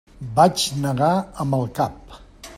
[0.39, 1.11] Vaig negar
[1.45, 2.19] amb el cap.